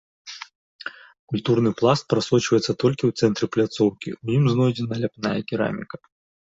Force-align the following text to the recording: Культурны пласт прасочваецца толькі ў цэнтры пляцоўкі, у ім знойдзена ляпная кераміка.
Культурны 1.33 1.71
пласт 1.81 2.03
прасочваецца 2.15 2.71
толькі 2.85 2.99
ў 3.09 3.11
цэнтры 3.21 3.45
пляцоўкі, 3.59 4.09
у 4.23 4.27
ім 4.39 4.43
знойдзена 4.57 4.95
ляпная 5.07 5.39
кераміка. 5.53 5.95